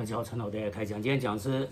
[0.00, 1.02] 大家好，陈老大开讲。
[1.02, 1.66] 今天讲的是《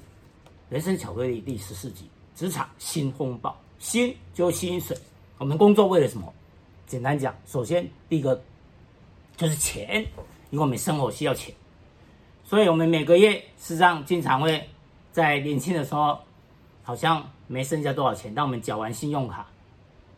[0.68, 3.58] 人生巧克力》第十四集：职场新风暴。
[3.78, 4.94] 薪就是薪水，
[5.38, 6.30] 我们工作为了什么？
[6.86, 8.38] 简单讲，首先第一个
[9.34, 10.06] 就是钱，
[10.50, 11.54] 因为我们生活需要钱，
[12.44, 14.62] 所以我们每个月事实上经常会
[15.10, 16.18] 在年轻的时候，
[16.82, 19.46] 好像没剩下多少钱，当我们缴完信用卡、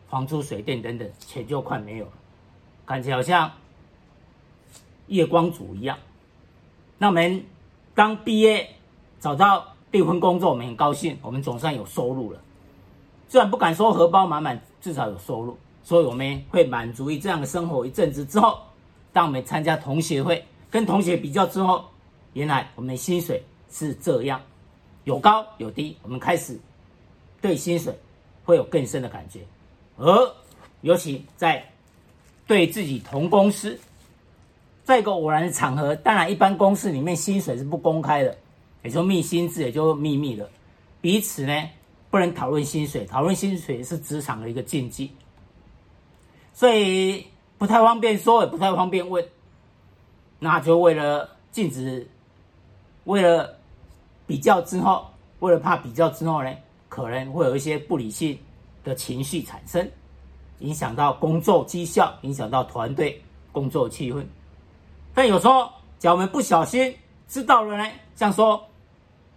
[0.09, 2.11] 房租、水电等等，钱就快没有了，
[2.85, 3.49] 感觉好像
[5.07, 5.97] 月光族一样。
[6.97, 7.41] 那我们
[7.93, 8.67] 刚毕业
[9.19, 12.39] 找到第一份工作，我们很高兴，我们总算有收入了。
[13.27, 18.59] 虽然不敢说荷包满满，至少有收入，所以我们会满足于这样的生活一阵子之后，
[19.13, 21.85] 当我们参加同学会，跟同学比较之后，
[22.33, 24.41] 原来我们的薪水是这样，
[25.03, 26.59] 有高有低，我们开始
[27.41, 27.93] 对薪水
[28.43, 29.41] 会有更深的感觉，
[29.97, 30.33] 而
[30.81, 31.65] 尤其在
[32.47, 33.79] 对自己同公司，
[34.83, 38.37] 在一个偶然的场合，当然一般公司里面薪水是不公开的，
[38.83, 40.49] 也就秘薪制，也就秘密了，
[40.99, 41.53] 彼此呢。
[42.09, 45.09] 不能讨论薪水，讨论薪水是职场的一个禁忌，
[46.53, 47.25] 所以
[47.57, 49.25] 不太方便说，也不太方便问。
[50.37, 52.05] 那就为了禁止，
[53.05, 53.57] 为了
[54.27, 55.05] 比较之后，
[55.39, 56.53] 为了怕比较之后呢，
[56.89, 58.37] 可能会有一些不理性
[58.83, 59.89] 的情绪产生，
[60.59, 63.21] 影响到工作绩效，影响到团队
[63.53, 64.21] 工作气氛。
[65.13, 66.95] 但有时候，假如我们不小心
[67.27, 68.67] 知道了呢，像说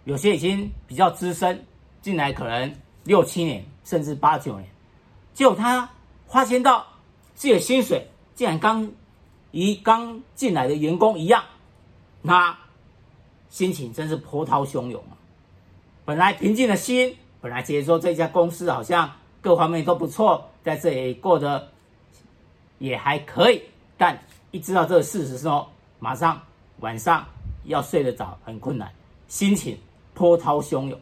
[0.03, 1.65] 有些已经比较资深。
[2.01, 2.71] 进来可能
[3.05, 4.69] 六七年，甚至八九年，
[5.33, 5.89] 结果他
[6.27, 6.85] 发现到
[7.33, 8.87] 自己的薪水竟然刚
[9.49, 11.43] 一刚进来的员工一样，
[12.21, 12.55] 那
[13.49, 15.17] 心情真是波涛汹涌啊！
[16.05, 21.71] 本来平静的心，本来觉得说这家公司好像各方面都不错，在这里过得
[22.77, 23.63] 也还可以，
[23.97, 24.15] 但
[24.55, 25.67] 一知道这个事实之后，
[25.99, 26.41] 马上
[26.79, 27.25] 晚上
[27.65, 28.89] 要睡得着很困难，
[29.27, 29.77] 心情
[30.13, 30.97] 波涛汹涌。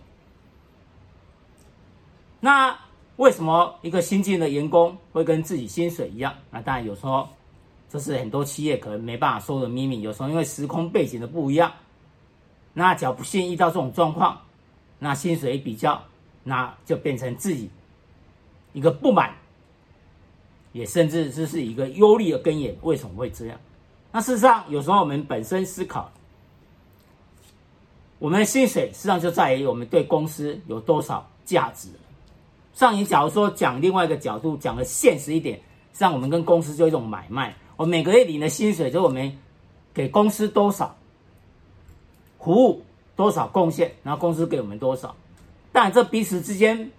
[2.39, 2.75] 那
[3.17, 6.33] 为什么一个新进的员工会跟自己薪水一样？
[6.49, 7.29] 那当然有时候
[7.87, 10.01] 这是很多企业可能没办法说的秘密。
[10.01, 11.71] 有时候因为时空背景的不一样，
[12.73, 14.41] 那只要不幸遇到这种状况，
[14.97, 16.01] 那薪水一比较，
[16.43, 17.69] 那就变成自己
[18.73, 19.31] 一个不满，
[20.73, 22.75] 也甚至这是一个忧虑的根源。
[22.81, 23.57] 为什么会这样？
[24.11, 26.11] 那事实上有时候我们本身思考，
[28.19, 31.87] 我们的薪水实际上就在于我们对公司有多少价值。
[32.73, 35.59] 上一，假如说讲另外一个角度，讲的现实一点，
[35.93, 39.35] 像我们跟公司就一种买卖，我每个月领的薪水，就是我们
[39.93, 40.95] 给公司多少
[42.39, 42.83] 服务
[43.15, 45.15] 多少贡献，然后公司给我们多少，
[45.71, 46.91] 但这彼此之间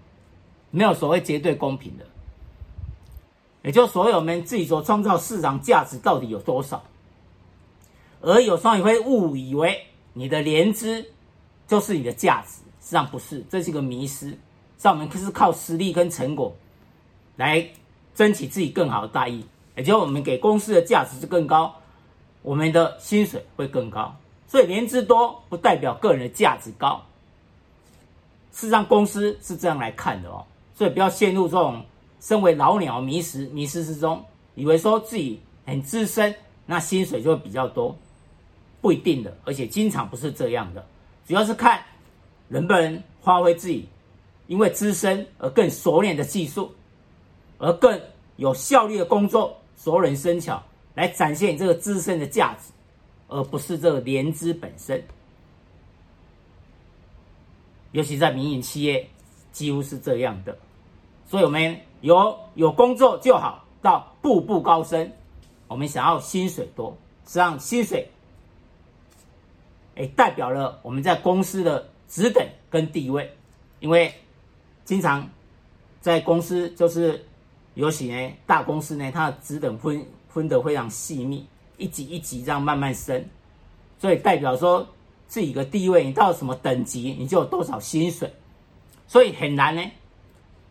[0.70, 2.04] 没有所谓绝对公平的，
[3.64, 6.84] 也就所有我们自己所创造市场价值到底有多少，
[8.20, 11.04] 而有时候你会误以为你的年资
[11.66, 14.38] 就是你的价值，实际上不是，这是一个迷失。
[14.80, 16.54] 让我们是靠实力跟成果
[17.36, 17.66] 来
[18.14, 19.42] 争取自己更好的待遇，
[19.76, 21.74] 也就我们给公司的价值是更高，
[22.42, 24.14] 我们的薪水会更高。
[24.46, 27.02] 所以年资多不代表个人的价值高，
[28.52, 30.44] 事实上公司是这样来看的哦。
[30.74, 31.82] 所以不要陷入这种
[32.24, 34.24] 身为老鸟迷失迷失之中，
[34.54, 37.94] 以为说自己很资深，那薪水就会比较多，
[38.80, 40.82] 不一定的，而且经常不是这样的，
[41.28, 41.82] 主要是看
[42.48, 43.86] 能不能发挥自己。
[44.46, 46.74] 因为资深而更熟练的技术，
[47.58, 48.00] 而更
[48.36, 50.62] 有效率的工作，熟能生巧
[50.94, 52.70] 来展现这个资深的价值，
[53.28, 55.02] 而不是这个年资本身。
[57.92, 59.06] 尤其在民营企业，
[59.52, 60.56] 几乎是这样的。
[61.26, 65.10] 所以，我们有有工作就好，到步步高升。
[65.66, 68.10] 我们想要薪水多，实际上薪水，
[69.96, 73.34] 哎，代表了我们在公司的职等跟地位，
[73.80, 74.12] 因为。
[74.84, 75.26] 经常
[76.02, 77.24] 在公司就是，
[77.72, 81.46] 尤其呢大公司呢，它的职等分分得非常细密，
[81.78, 83.24] 一级一级这样慢慢升，
[83.98, 84.86] 所以代表说
[85.26, 88.30] 自己个地位，你到什么等级，你就有多少薪水，
[89.06, 89.82] 所以很难呢，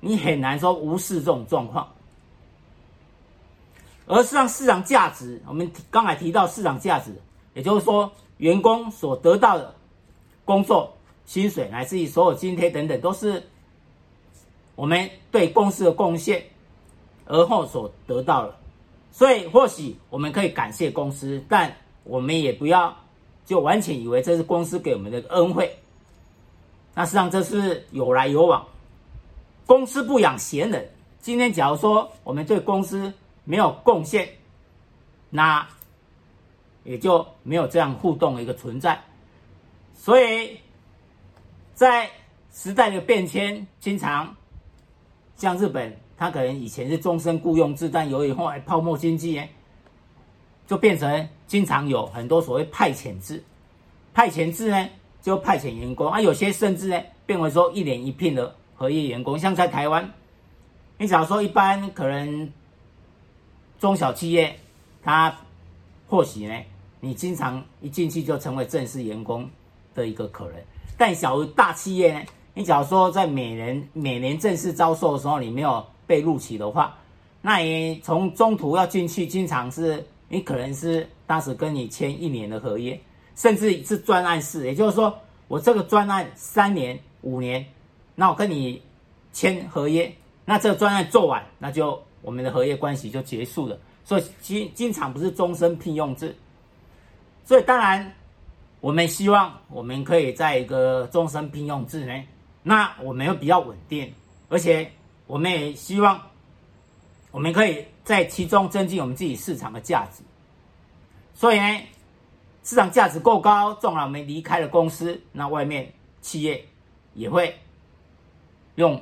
[0.05, 1.87] 你很难说无视这种状况，
[4.05, 7.13] 而是让市场价值，我们刚才提到市场价值，
[7.53, 9.73] 也就是说员工所得到的
[10.43, 10.93] 工作
[11.25, 13.41] 薪水，乃至于所有津贴等等，都是。
[14.75, 16.43] 我们对公司的贡献，
[17.25, 18.55] 而后所得到的，
[19.11, 21.71] 所以或许我们可以感谢公司，但
[22.03, 22.97] 我们也不要
[23.45, 25.77] 就完全以为这是公司给我们的恩惠。
[26.95, 28.65] 那事实上这是有来有往，
[29.65, 30.89] 公司不养闲人。
[31.19, 33.13] 今天假如说我们对公司
[33.45, 34.27] 没有贡献，
[35.29, 35.65] 那
[36.83, 39.01] 也就没有这样互动的一个存在。
[39.93, 40.57] 所以
[41.73, 42.09] 在
[42.51, 44.35] 时代的变迁，经常
[45.37, 49.41] 像日本，它可能以前是终身雇佣制，但由于后来泡沫经济，
[50.67, 53.41] 就变成经常有很多所谓派遣制。
[54.13, 54.89] 派遣制呢，
[55.21, 59.37] 就派遣员工啊，有些甚至呢，变为说一年一聘的合约员工。
[59.37, 60.11] 像在台湾，
[60.97, 62.51] 你假如说一般可能
[63.79, 64.55] 中小企业，
[65.01, 65.35] 它
[66.07, 66.55] 或许呢，
[66.99, 69.49] 你经常一进去就成为正式员工
[69.93, 70.55] 的一个可能。
[70.97, 76.97] 但小于大企业呢，你假如说在每年每年正式招收的时候，你没有被录取的话，
[77.41, 82.99] 那你从中途要进去，经常是你可能是当时跟你签一年的合约。
[83.35, 85.11] 甚至是专案式，也就是说，
[85.47, 87.65] 我这个专案三年、五年，
[88.15, 88.81] 那我跟你
[89.31, 90.13] 签合约，
[90.45, 93.77] 那这个专案做完，那就我们的合约关系就结束了。
[94.03, 96.35] 所以经经常不是终身聘用制。
[97.45, 98.13] 所以当然，
[98.81, 102.23] 我们希望我们可以在一个终身聘用制呢，
[102.61, 104.13] 那我们又比较稳定，
[104.49, 104.89] 而且
[105.27, 106.21] 我们也希望
[107.31, 110.23] 我们可以在其中增进我们自己市场的价值。
[111.33, 111.81] 所以呢。
[112.65, 116.63] 市场价值够高，纵然我们离开了公司，那外面企业
[117.13, 117.53] 也会
[118.75, 119.01] 用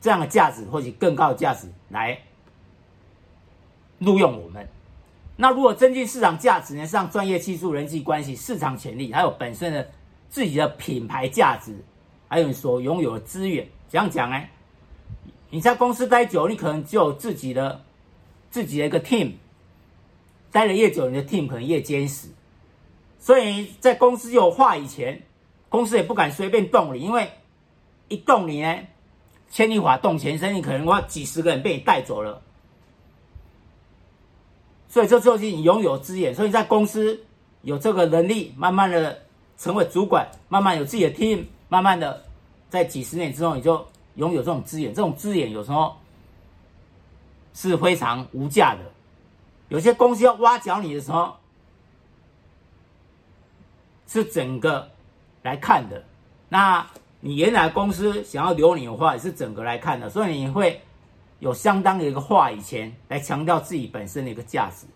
[0.00, 2.18] 这样的价值或者更高的价值来
[3.98, 4.68] 录用我们。
[5.36, 6.86] 那如果增进市场价值呢？
[6.86, 9.90] 像专业技术、人际关系、市场潜力，还有本身的
[10.28, 11.74] 自己的品牌价值，
[12.28, 14.40] 还有你所拥有的资源，这样讲呢？
[15.50, 17.82] 你在公司待久，你可能就有自己的
[18.50, 19.32] 自己的一个 team，
[20.50, 22.28] 待的越久，你的 team 可能越坚实。
[23.18, 25.22] 所以在公司有话语权，
[25.68, 27.30] 公司也不敢随便动你，因为
[28.12, 28.78] 一动你呢，
[29.50, 32.40] 牵一发动全身，你可能话几十个人被你带走了。
[34.88, 37.24] 所以这就是你拥有资源，所以在公司
[37.62, 39.22] 有这个能力，慢慢的
[39.56, 42.22] 成为主管，慢慢有自己的 team，慢慢的
[42.68, 43.86] 在几十年之后，你就
[44.16, 44.92] 拥有这种资源。
[44.94, 45.96] 这种资源有时候
[47.54, 48.80] 是非常无价的，
[49.68, 51.34] 有些公司要挖角你的时候。
[54.08, 54.90] 是整个
[55.42, 56.04] 来看的，
[56.50, 56.86] 那
[57.24, 60.80] 你原来公司想要留你的话，也是整个来看的，所以你会
[61.38, 64.86] 有相当的一个话语权来强调自己本身的一个价值，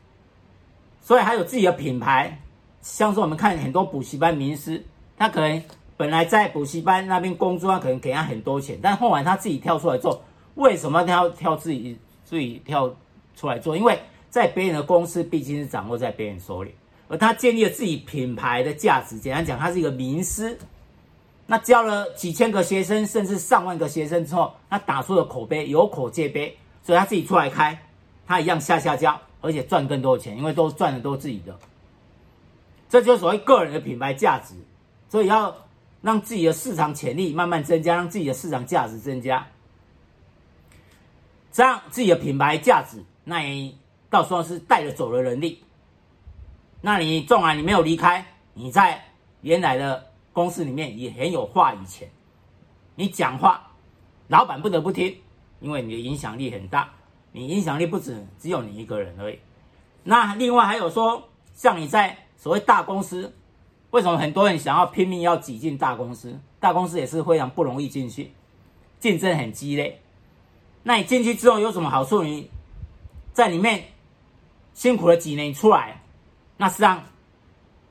[1.00, 2.40] 所以还有自己的品牌，
[2.82, 4.84] 像是我们看很多补习班名师，
[5.16, 5.62] 他可能
[5.96, 10.20] 本来在补习班那边工作，他可能给他很多钱，但后来他自己跳出来做，
[10.56, 12.92] 为什么他要跳自己自己跳
[13.36, 13.76] 出来做？
[13.76, 13.96] 因为
[14.30, 16.74] 在别人的公司毕竟是掌握在别人手里。
[17.08, 20.58] 而他建立了自己品牌的价值，简单讲，他是一个名师。
[21.46, 27.80] 那教了几千个学生，甚至上万个学生之后，他打出了口碑，有口皆碑，所以他自己出来开，
[28.26, 31.56] 他一样下下教，而且赚更多的钱，因为都赚的都是自己的。
[32.88, 34.54] 这就是所谓个人的品牌价值，
[35.08, 35.54] 所以要
[36.02, 39.46] 让自己的市场潜力慢慢增加，让自己的市场价值增加，
[41.52, 43.78] 这样自己的品牌价值，那你
[44.10, 45.62] 到时候是带着走的能力。
[46.80, 49.02] 那你纵然你没有离开，你在
[49.42, 52.06] 原来的公司里面也很有话语权。
[52.94, 53.72] 你讲话，
[54.28, 55.16] 老板不得不听，
[55.60, 56.90] 因为你的影响力很大。
[57.32, 59.38] 你影响力不止只有你一个人而已。
[60.04, 63.34] 那另外还有说，像你在所谓大公司，
[63.92, 66.38] 为什么很多人想要拼命要挤进大公司？
[66.60, 68.30] 大公司也是非常不容易进去，
[69.00, 70.02] 竞争很激烈。
[70.82, 72.22] 那你进去之后有什么好处？
[72.22, 72.50] 你
[73.32, 73.84] 在里面
[74.74, 76.02] 辛苦了几年出来。
[76.58, 77.02] 那实际上，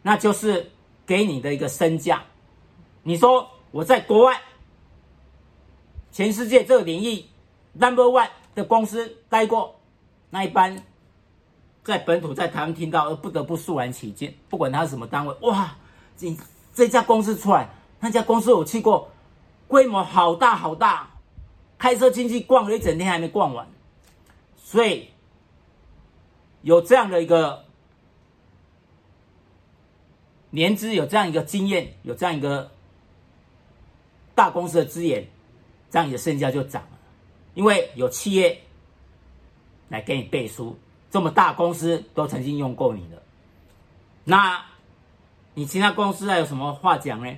[0.03, 0.71] 那就是
[1.07, 2.23] 给你的一个身价。
[3.07, 4.41] 你说我在国外，
[6.11, 7.23] 全世界这个领域
[7.73, 9.79] number one 的公司待过，
[10.31, 10.83] 那一般
[11.83, 14.33] 在本土在台湾听到，而不得不肃然起敬。
[14.49, 15.75] 不管他是什么单位，哇，
[16.17, 16.35] 你
[16.73, 17.69] 这家公司出来，
[17.99, 19.11] 那家公司我去过，
[19.67, 21.11] 规模好大好大，
[21.77, 23.67] 开车进去逛了一整天还没逛完。
[24.57, 25.09] 所以
[26.63, 27.63] 有这样的一个。
[30.51, 32.71] 年资有这样一个经验，有这样一个
[34.35, 35.25] 大公司的资源，
[35.89, 36.89] 这样你的身价就涨了。
[37.53, 38.61] 因为有企业
[39.89, 40.77] 来给你背书，
[41.09, 43.23] 这么大公司都曾经用过你的，
[44.25, 44.63] 那
[45.53, 47.33] 你其他公司还有什么话讲呢？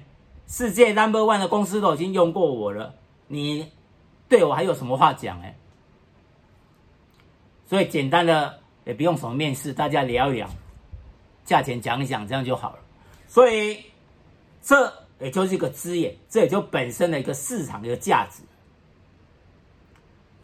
[0.48, 2.96] 世界 number one 的公司都已经用过我了，
[3.28, 3.72] 你
[4.28, 5.48] 对我还有什么话讲呢？
[7.68, 10.50] 所以简单的也不用什么面试，大家聊一聊，
[11.44, 12.80] 价钱讲一讲，这样就好了。
[13.28, 13.84] 所以，
[14.64, 18.42] 这也就是一个资源，这也就本身的一个市场的一个价值。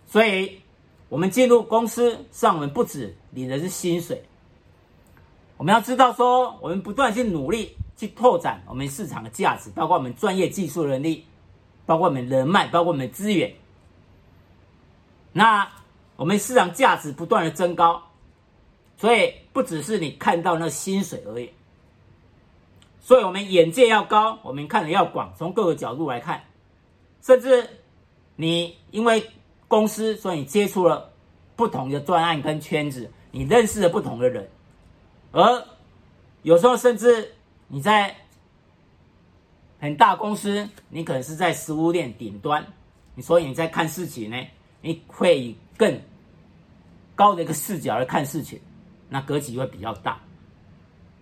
[0.08, 0.62] 所以，
[1.10, 4.24] 我们进入公司，上我们不止领的是薪水，
[5.58, 11.25] 我们要知道说，我们不断去努力，去拓展我们市场的价值，包括我们专业技术能力，
[11.86, 13.53] 包括我们人脉，包括我们资源。
[15.32, 15.68] 那
[16.15, 18.01] 我们市场价值不断的增高，
[18.98, 21.50] 所以不只是你看到那薪水而已。
[23.03, 26.41] 所以我们眼界要高，我们看的要广，从各个角度来看，
[27.22, 27.69] 甚至
[28.36, 29.24] 你因为
[29.67, 31.12] 公司，所以你接触了
[31.55, 34.50] 不同的专案跟圈子，你认识了不同的人，
[35.33, 35.67] 而
[36.43, 37.29] 有时候甚至
[37.67, 38.15] 你在
[39.79, 42.65] 很大公司，你可能是在食物链顶端，
[43.13, 44.38] 你所以你在看事情呢。
[44.86, 45.98] 你会以更
[47.15, 48.60] 高的一个视角来看事情，
[49.07, 50.19] 那格局会比较大。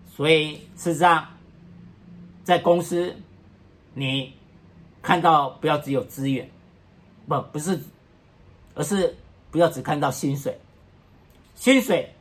[0.08, 1.24] 所以事实上，
[2.44, 3.14] 在公司，
[3.94, 4.32] 你
[5.00, 6.48] 看到不要只有资源，
[7.26, 7.78] 不不是，
[8.74, 9.14] 而是
[9.50, 10.58] 不要只看到薪水。
[11.54, 12.12] 薪水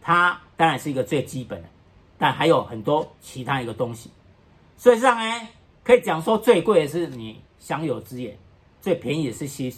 [0.00, 1.68] 它当然是一个最基本的，
[2.18, 4.10] 但还有很多其他一个东西。
[4.76, 5.48] 所以上呢，
[5.84, 8.36] 可以讲说最贵的是你享有资源，
[8.80, 9.72] 最便宜的是薪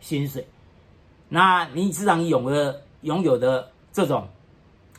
[0.00, 0.46] 薪水。
[1.28, 4.28] 那你市场拥的拥有的这种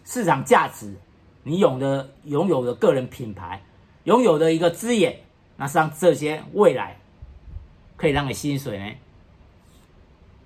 [0.05, 0.95] 市场价值，
[1.43, 3.61] 你有的拥有的个人品牌，
[4.03, 5.19] 拥有的一个资源，
[5.57, 6.97] 那实际上这些未来
[7.97, 8.95] 可以让你薪水呢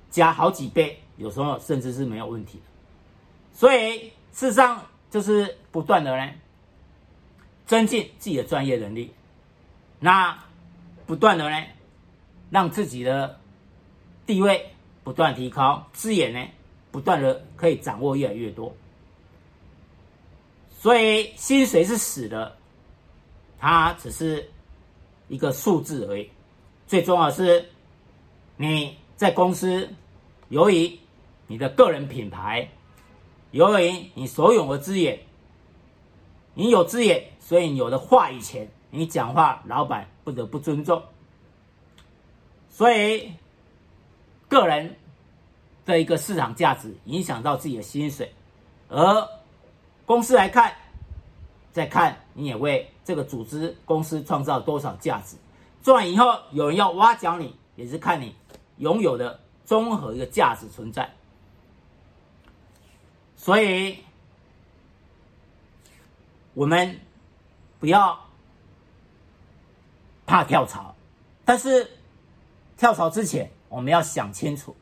[0.10, 2.64] 加好几倍，有时候甚至是没有问题的。
[3.54, 6.32] 所以事实上就是不断的呢
[7.66, 9.14] 增进自己的专业能力，
[10.00, 10.38] 那
[11.06, 11.66] 不断的呢
[12.50, 13.40] 让自己的
[14.26, 14.70] 地位。
[15.06, 16.48] 不断提高，资源呢，
[16.90, 18.74] 不断的可以掌握越来越多，
[20.80, 22.56] 所以薪水是死的，
[23.64, 24.46] 它只是
[25.30, 26.30] 一个数字而已。
[26.86, 27.66] 最重要的是
[28.58, 29.90] 你在公司，
[30.50, 31.00] 由于
[31.48, 32.68] 你的个人品牌，
[33.52, 35.18] 由于你所有的资源，
[36.54, 41.02] 你有资源，所以你有的话语权，你讲话，老板不得不尊重，
[42.70, 43.32] 所以。
[44.50, 44.96] 个人
[45.84, 48.32] 的一个市场价值影响到自己的薪水，
[48.88, 49.28] 而
[50.06, 50.72] 公司来看，
[51.72, 55.36] 再看你也会这个组织公司创造多少价值。
[55.82, 58.36] 做完以后，有人要挖角你，也是看你
[58.78, 61.14] 拥有的综合一个价值存在。
[63.36, 63.98] 所以，
[66.54, 67.00] 我们
[67.80, 68.20] 不要
[70.26, 70.96] 怕跳槽，
[71.44, 71.90] 但是
[72.78, 73.50] 跳槽之前。
[73.70, 74.76] 我们要想清楚，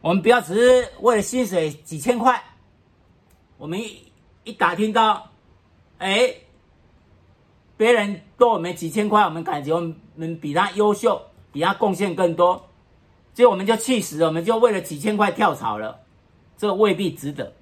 [0.00, 2.42] 我们不要只是为了薪水几千块，
[3.56, 5.30] 我们一一打听到，
[5.98, 6.34] 哎，
[7.76, 9.80] 别人多我们几千块，我们感觉我
[10.14, 11.20] 们比他优秀，
[11.52, 12.68] 比他贡献更多，
[13.34, 16.00] 结果我们就气死了，我们就为了几千块跳槽了，
[16.56, 17.52] 这未必值得。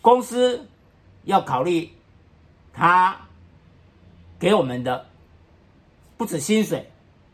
[0.00, 0.66] 公司
[1.24, 1.90] 要考虑
[2.72, 3.18] 他
[4.38, 5.06] 给我们的
[6.16, 6.90] 不止薪水。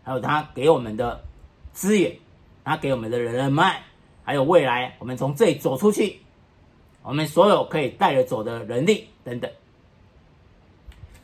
[0.06, 1.24] 还有他给我们的
[1.72, 2.14] 资源，
[2.62, 3.82] 他给我们的人脉，
[4.22, 6.20] 还有未来我们从这里走出去，
[7.02, 9.50] 我们所有可以带着走的能力等等。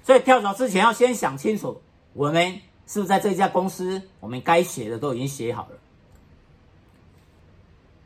[0.03, 1.81] 所以跳槽之前要先想清楚，
[2.13, 2.53] 我们
[2.87, 5.79] 是不是在这家公司，我们该写的都已经写好了，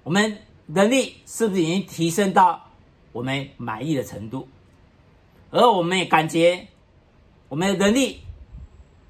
[0.03, 2.69] 我们能力是不是已经提升到
[3.13, 4.49] 我们满意的程度，
[5.51, 6.67] 而我们也感觉
[7.49, 8.21] 我们的能力。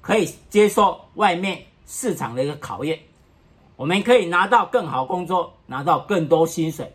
[0.05, 2.99] 可以接受外面市场的一个考验，
[3.75, 6.93] 我们可以拿到更好工作，拿到更多薪水，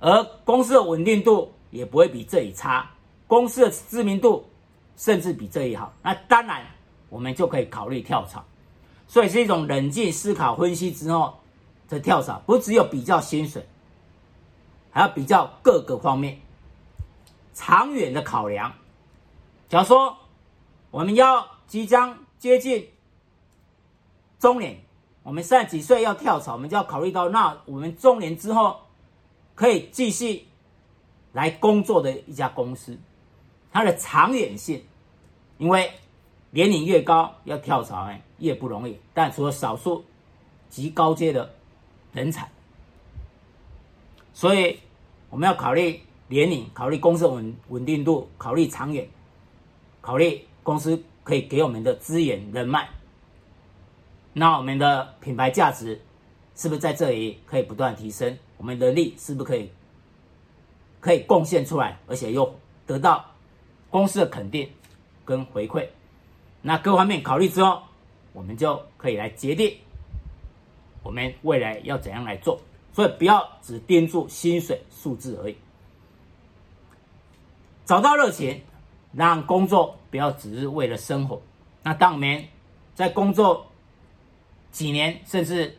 [0.00, 2.90] 而公司的稳定度也不会比这里差，
[3.26, 4.48] 公司的知名度
[4.96, 5.92] 甚至比这里好。
[6.02, 6.66] 那当然，
[7.08, 8.44] 我们就可以考虑跳槽。
[9.06, 11.38] 所以是一种冷静思考、分析之后
[11.88, 13.66] 的跳槽，不只有比较薪水，
[14.90, 16.40] 还要比较各个方面
[17.54, 18.72] 长远的考量。
[19.68, 20.16] 假如说。
[20.92, 22.88] 我们要即将接近
[24.38, 24.78] 中年，
[25.22, 28.80] 我们三十几岁要跳槽，我们就要考虑到，那我们中年之后
[29.54, 30.46] 可以继续
[31.32, 32.96] 来工作的一家公司，
[33.76, 34.82] 它的长远性，
[35.58, 35.92] 因为
[36.48, 40.02] 年龄越高要跳槽哎越不容易，但除了少数
[40.70, 41.54] 极高阶的
[42.14, 42.50] 人才，
[44.32, 44.78] 所以
[45.28, 49.06] 我们要考虑年龄，考虑公司稳稳定度，考虑长远，
[50.00, 50.42] 考虑。
[50.62, 52.88] 公司可以给我们的资源人脉，
[54.32, 56.00] 那我们的品牌价值
[56.54, 58.38] 是不是在这里可以不断提升？
[58.56, 59.70] 我们的力是不是可以
[60.98, 62.52] 可以贡献出来，而且又
[62.86, 63.24] 得到
[63.90, 64.70] 公司的肯定
[65.24, 65.86] 跟回馈？
[66.62, 67.82] 那各方面考虑之后，
[68.32, 69.76] 我们就可以来决定
[71.02, 72.60] 我们未来要怎样来做。
[72.92, 75.56] 所以不要只盯住薪水数字而已。
[77.84, 78.62] 找到热情，
[79.12, 81.40] 让工作不要只是为了生活。
[81.82, 82.42] 那当我们
[82.94, 83.66] 在工作
[84.72, 85.76] 几年甚至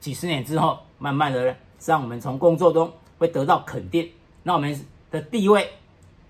[0.00, 4.10] 几十年之后，慢慢的让我们从工作中会得到肯定，
[4.42, 5.70] 那我们的地位，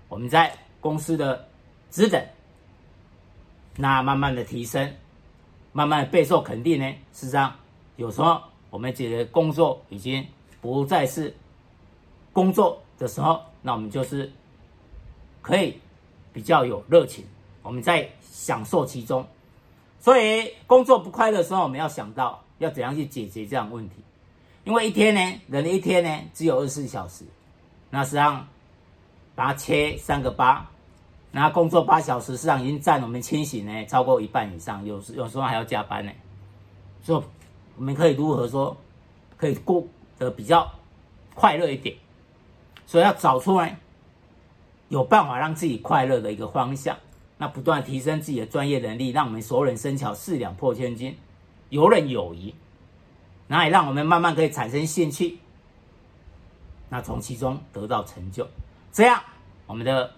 [0.09, 0.53] 我们在
[0.83, 1.47] 公司的
[1.89, 2.21] 职等，
[3.77, 4.93] 那慢慢的提升，
[5.71, 6.85] 慢慢的备受肯定呢。
[7.13, 7.55] 事实上，
[7.95, 10.27] 有时候我们觉得工作已经
[10.59, 11.33] 不再是
[12.33, 14.29] 工作的时候，那我们就是
[15.41, 15.79] 可以
[16.33, 17.25] 比较有热情，
[17.61, 19.25] 我们在享受其中。
[20.01, 23.95] 所以工作不快乐的时候，我们要想到要怎样去解决这样问题。
[24.65, 27.23] 因为一天呢，人一天呢只有二十四小时，
[27.89, 28.45] 那实际上
[29.33, 30.69] 把它切三个八，
[31.35, 36.11] 那工作八小时，实际上已经占我们清醒呢超过一半以上，有时有时候还要加班呢。
[37.01, 37.23] 所以
[37.75, 38.77] 我们可以如何说
[39.35, 39.83] 可以过
[40.19, 40.71] 得比较
[41.33, 41.95] 快乐一点？
[42.85, 43.75] 所以要找出来
[44.89, 46.95] 有办法让自己快乐的一个方向，
[47.39, 51.17] 那不断提升自己的专业能力，让我们熟能生巧，四两破千斤，
[51.69, 52.53] 游刃有余。
[53.47, 55.39] 那也让我们慢慢可以产生兴趣，
[56.89, 58.47] 那从其中得到成就，
[58.91, 59.21] 这样
[59.65, 60.13] 我们的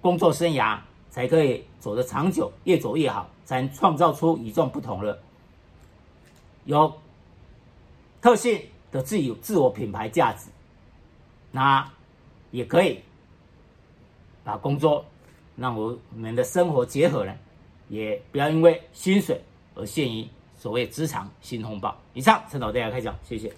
[0.00, 0.78] 工作生涯
[1.10, 5.18] 才可以走得长久，越走越好，才能创造出与众不同的、
[6.64, 6.92] 有
[8.20, 10.48] 特性的自己自我品牌价值。
[11.50, 11.88] 那
[12.50, 13.00] 也可以
[14.44, 15.04] 把工作
[15.56, 17.34] 让我们的生活结合呢，
[17.88, 19.40] 也不要因为薪水
[19.74, 20.28] 而陷于。
[20.60, 23.48] 所谓职场新风暴，以上，陈导大家开讲，谢谢。